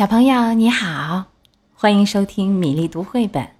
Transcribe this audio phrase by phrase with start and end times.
[0.00, 1.26] 小朋友你好，
[1.74, 3.50] 欢迎收听米粒读绘本。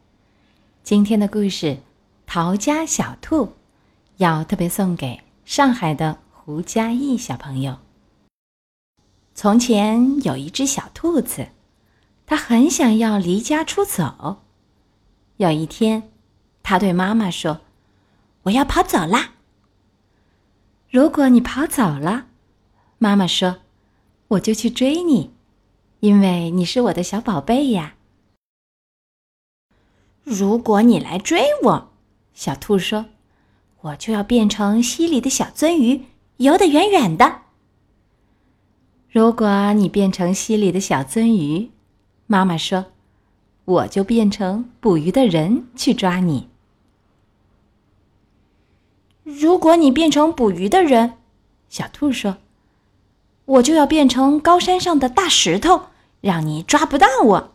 [0.83, 1.67] 今天的故事
[2.27, 3.45] 《逃家小兔》
[4.17, 7.77] 要特别送给上海的胡嘉义小朋友。
[9.35, 11.49] 从前有一只小兔子，
[12.25, 14.39] 它很想要离家出走。
[15.37, 16.11] 有一天，
[16.63, 17.61] 它对妈妈说
[18.45, 19.35] ：“我要跑走啦。”
[20.89, 22.29] 如果你跑走了，
[22.97, 23.59] 妈妈说
[24.29, 25.35] ：“我就去追你。”
[26.01, 27.95] 因为你是我的小宝贝呀。
[30.25, 31.91] 如果你来追我，
[32.33, 33.07] 小兔说，
[33.83, 36.07] 我就要变成溪里的小鳟鱼，
[36.39, 37.43] 游得远远的。
[39.11, 41.71] 如果你变成溪里的小鳟鱼，
[42.27, 42.87] 妈妈说，
[43.67, 46.49] 我就变成捕鱼的人去抓你。
[49.25, 51.19] 如果你变成捕鱼的人，
[51.69, 52.39] 小兔说，
[53.45, 55.90] 我就要变成高山上的大石头。
[56.21, 57.53] 让你抓不到我。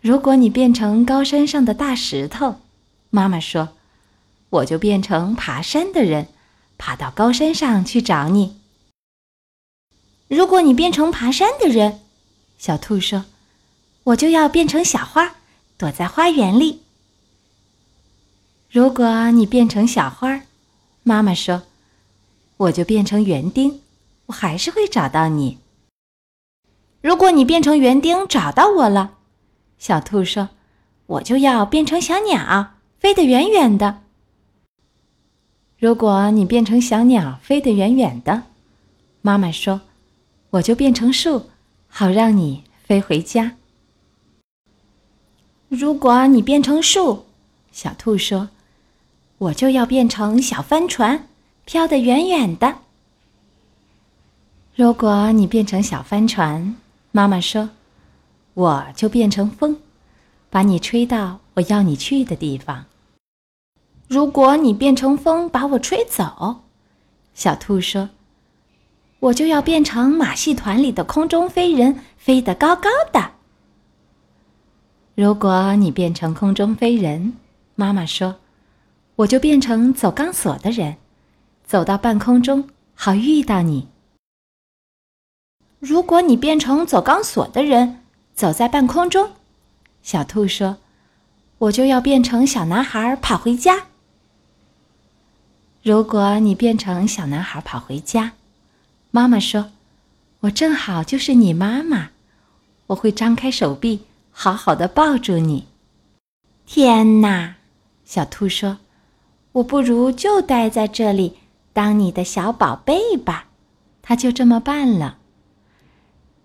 [0.00, 2.60] 如果你变成高山上的大石头，
[3.10, 3.70] 妈妈说，
[4.50, 6.28] 我就变成爬山的人，
[6.76, 8.60] 爬到高山上去找你。
[10.28, 12.00] 如果你变成爬山的人，
[12.58, 13.24] 小兔说，
[14.04, 15.36] 我就要变成小花，
[15.78, 16.82] 躲在花园里。
[18.70, 20.42] 如果你变成小花，
[21.02, 21.62] 妈妈说，
[22.56, 23.80] 我就变成园丁，
[24.26, 25.58] 我还是会找到你。
[27.04, 29.18] 如果你变成园丁找到我了，
[29.76, 30.48] 小兔说
[31.04, 34.00] ：“我就要变成小鸟，飞得远远的。”
[35.78, 38.44] 如果你变成小鸟，飞得远远的，
[39.20, 39.82] 妈妈说
[40.48, 41.50] ：“我就变成树，
[41.88, 43.56] 好让你飞回家。”
[45.68, 47.26] 如果你变成树，
[47.70, 48.48] 小兔说
[49.36, 51.28] ：“我就要变成小帆船，
[51.66, 52.78] 飘得远远的。”
[54.74, 56.76] 如果你变成小帆船，
[57.16, 57.70] 妈妈说
[58.54, 59.76] ：“我就变成风，
[60.50, 62.86] 把你吹到我要你去的地方。”
[64.10, 66.62] 如果你变成风把我吹走，
[67.32, 68.10] 小兔说
[69.20, 73.30] ：“我就要变成马戏团里的空中飞人，飞得高高的。”
[75.14, 77.34] 如果你变成空中飞人，
[77.76, 78.40] 妈妈说
[79.14, 80.96] ：“我就变成走钢索的人，
[81.64, 83.86] 走到半空中，好遇到你。”
[85.84, 88.00] 如果你变成走钢索的人，
[88.34, 89.32] 走在半空中，
[90.02, 90.78] 小兔说
[91.58, 93.88] ：“我就要变成小男孩跑回家。”
[95.84, 98.32] 如果你变成小男孩跑回家，
[99.10, 99.72] 妈妈说
[100.40, 102.08] ：“我正好就是你妈妈，
[102.86, 105.66] 我会张开手臂，好好的抱住你。”
[106.64, 107.56] 天哪，
[108.06, 108.78] 小兔说
[109.52, 111.36] ：“我不如就待在这里，
[111.74, 113.48] 当你的小宝贝吧。”
[114.00, 115.18] 他就这么办了。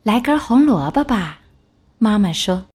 [0.03, 1.41] 来根红萝卜吧，
[1.97, 2.67] 妈妈说。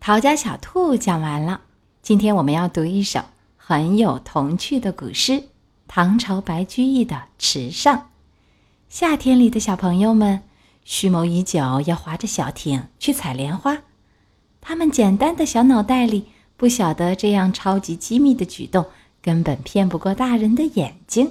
[0.00, 1.60] 逃家小兔讲完了。
[2.02, 3.20] 今天我们要读一首
[3.56, 5.44] 很有童趣的古诗——
[5.86, 7.96] 唐朝白居易的《池上》。
[8.88, 10.42] 夏天里的小朋友们，
[10.84, 13.82] 蓄谋已久，要划着小艇去采莲花。
[14.60, 18.86] 他们简单的小脑袋里不晓得，这样超级机密的举动
[19.22, 21.28] 根本骗不过大人的眼睛。《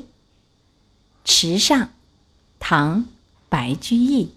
[1.26, 1.78] 池上》，
[2.58, 3.04] 唐·
[3.50, 4.36] 白居易。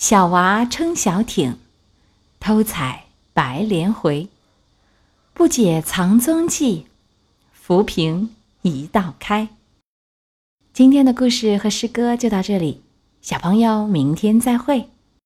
[0.00, 1.58] 小娃撑小艇，
[2.40, 4.28] 偷采白莲回。
[5.34, 6.86] 不解藏踪迹，
[7.52, 9.50] 浮萍一道开。
[10.72, 12.80] 今天的故事和诗歌就到这里，
[13.20, 14.88] 小朋友，明天再会。